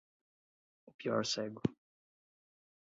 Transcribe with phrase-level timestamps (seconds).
[0.89, 1.61] O pior cego